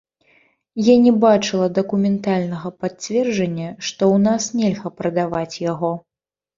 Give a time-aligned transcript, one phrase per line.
[0.87, 5.99] Я не бачыла дакументальнага пацверджання, што ў нас нельга прадаваць яго.